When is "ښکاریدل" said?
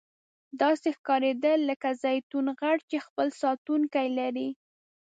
0.97-1.59